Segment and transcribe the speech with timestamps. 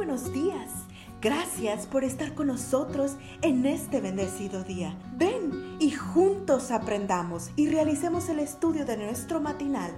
[0.00, 0.86] buenos días.
[1.20, 4.96] Gracias por estar con nosotros en este bendecido día.
[5.18, 9.90] Ven y juntos aprendamos y realicemos el estudio de nuestro matinal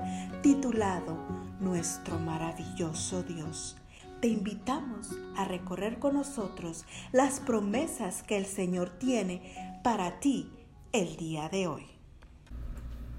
[0.43, 1.17] titulado
[1.61, 3.77] Nuestro maravilloso Dios.
[4.21, 10.51] Te invitamos a recorrer con nosotros las promesas que el Señor tiene para ti
[10.91, 11.87] el día de hoy.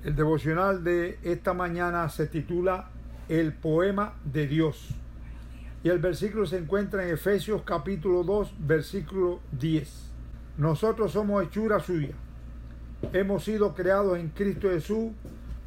[0.04, 2.89] El devocional de esta mañana se titula
[3.29, 4.93] El poema de Dios.
[5.84, 10.11] Y el versículo se encuentra en Efesios capítulo 2, versículo 10.
[10.57, 12.14] Nosotros somos hechura suya.
[13.11, 15.11] Hemos sido creados en Cristo Jesús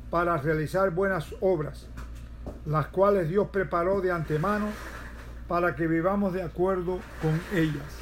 [0.09, 1.87] para realizar buenas obras,
[2.65, 4.69] las cuales Dios preparó de antemano
[5.49, 8.01] para que vivamos de acuerdo con ellas.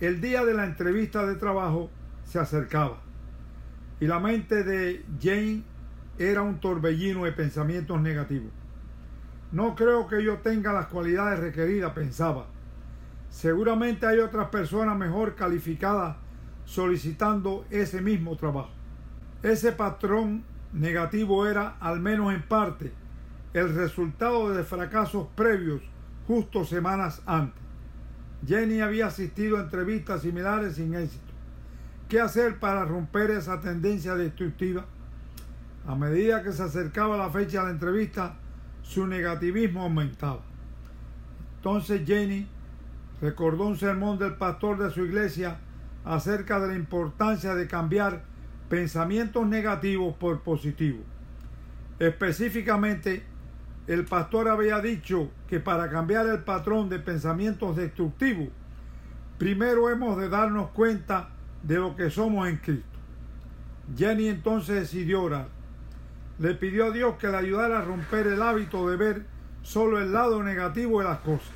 [0.00, 1.90] El día de la entrevista de trabajo
[2.24, 2.98] se acercaba
[4.00, 5.62] y la mente de Jane
[6.18, 8.50] era un torbellino de pensamientos negativos.
[9.50, 12.46] No creo que yo tenga las cualidades requeridas, pensaba.
[13.30, 16.16] Seguramente hay otras personas mejor calificadas
[16.64, 18.70] solicitando ese mismo trabajo.
[19.42, 22.92] Ese patrón negativo era, al menos en parte,
[23.54, 25.80] el resultado de fracasos previos
[26.26, 27.62] justo semanas antes.
[28.46, 31.32] Jenny había asistido a entrevistas similares sin éxito.
[32.08, 34.84] ¿Qué hacer para romper esa tendencia destructiva?
[35.86, 38.36] A medida que se acercaba la fecha de la entrevista,
[38.88, 40.40] su negativismo aumentaba.
[41.56, 42.46] Entonces Jenny
[43.20, 45.58] recordó un sermón del pastor de su iglesia
[46.06, 48.24] acerca de la importancia de cambiar
[48.70, 51.02] pensamientos negativos por positivos.
[51.98, 53.24] Específicamente,
[53.86, 58.48] el pastor había dicho que para cambiar el patrón de pensamientos destructivos,
[59.36, 61.28] primero hemos de darnos cuenta
[61.62, 62.98] de lo que somos en Cristo.
[63.94, 65.57] Jenny entonces decidió orar.
[66.38, 69.26] Le pidió a Dios que le ayudara a romper el hábito de ver
[69.62, 71.50] solo el lado negativo de las cosas.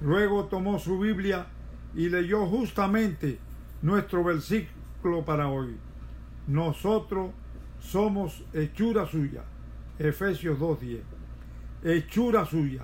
[0.00, 1.46] Luego tomó su Biblia
[1.94, 3.38] y leyó justamente
[3.82, 5.76] nuestro versículo para hoy.
[6.46, 7.30] Nosotros
[7.80, 9.42] somos hechura suya.
[9.98, 11.00] Efesios 2.10.
[11.84, 12.82] Hechura suya.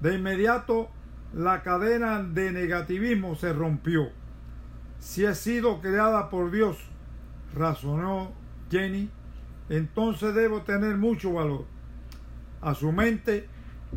[0.00, 0.90] De inmediato
[1.32, 4.10] la cadena de negativismo se rompió
[5.00, 6.76] si he sido creada por Dios,
[7.54, 8.32] razonó
[8.70, 9.10] Jenny,
[9.70, 11.64] entonces debo tener mucho valor.
[12.60, 13.48] A su mente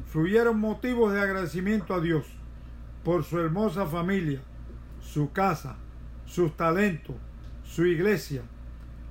[0.06, 2.26] fluyeron motivos de agradecimiento a Dios
[3.04, 4.40] por su hermosa familia,
[5.02, 5.76] su casa,
[6.26, 7.16] sus talentos,
[7.66, 8.44] su iglesia.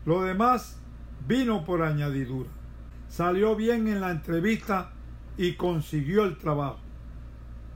[0.06, 0.80] Lo demás
[1.26, 2.48] vino por añadidura.
[3.08, 4.92] Salió bien en la entrevista
[5.36, 6.78] y consiguió el trabajo.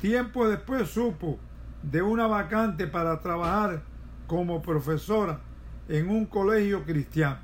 [0.01, 1.39] Tiempo después supo
[1.83, 3.83] de una vacante para trabajar
[4.27, 5.41] como profesora
[5.89, 7.39] en un colegio cristiano,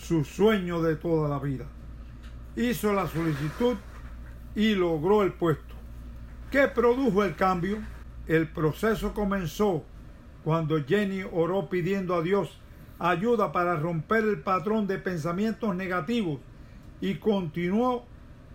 [0.00, 1.66] su sueño de toda la vida.
[2.56, 3.76] Hizo la solicitud
[4.54, 5.74] y logró el puesto.
[6.50, 7.78] ¿Qué produjo el cambio?
[8.26, 9.84] El proceso comenzó
[10.42, 12.58] cuando Jenny oró pidiendo a Dios
[12.98, 16.40] ayuda para romper el patrón de pensamientos negativos
[17.00, 18.04] y continuó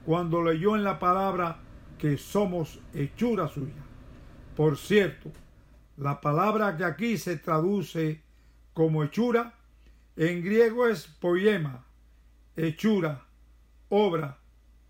[0.06, 1.58] cuando leyó en la palabra
[1.98, 3.74] que somos hechura suya.
[4.56, 5.32] Por cierto,
[5.98, 8.22] la palabra que aquí se traduce
[8.74, 9.56] como hechura,
[10.16, 11.86] en griego es poema,
[12.56, 13.26] hechura,
[13.90, 14.40] obra,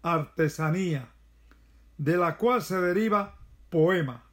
[0.01, 1.09] artesanía,
[1.97, 3.37] de la cual se deriva
[3.69, 4.23] poema.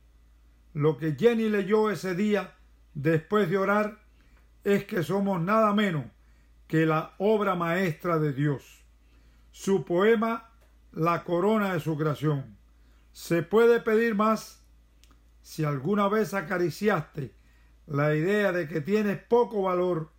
[0.75, 2.55] Lo que Jenny leyó ese día
[2.95, 4.03] después de orar
[4.65, 6.07] es que somos nada menos
[6.67, 8.85] que la obra maestra de Dios.
[9.51, 10.51] Su poema,
[10.93, 12.57] la corona de su creación.
[13.13, 14.63] ¿Se puede pedir más?
[15.43, 17.35] si alguna vez acariciaste
[17.87, 20.13] la idea de que tienes poco valor,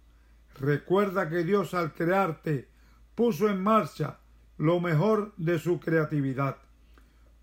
[0.60, 2.70] recuerda que Dios al crearte
[3.16, 4.20] puso en marcha
[4.58, 6.58] lo mejor de su creatividad.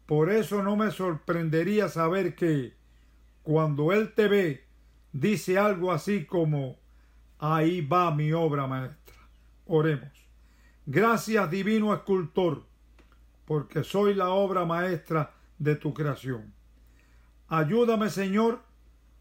[0.06, 2.74] Por eso no me sorprendería saber que,
[3.42, 4.64] cuando Él te ve,
[5.12, 6.78] dice algo así como,
[7.38, 9.16] ahí va mi obra maestra.
[9.66, 10.10] Oremos.
[10.86, 12.64] Gracias, divino escultor,
[13.44, 16.52] porque soy la obra maestra de tu creación.
[17.48, 18.62] Ayúdame, Señor,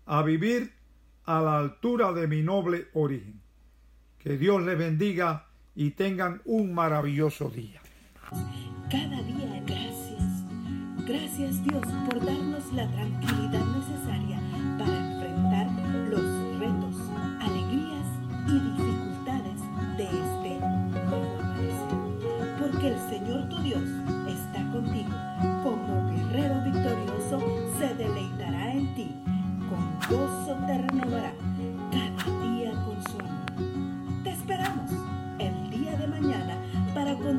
[0.06, 0.74] a vivir
[1.26, 3.42] a la altura de mi noble origen.
[4.20, 5.46] Que Dios les bendiga
[5.76, 7.82] y tengan un maravilloso día.
[8.92, 10.44] Cada día gracias.
[11.08, 14.49] Gracias Dios por darnos la tranquilidad necesaria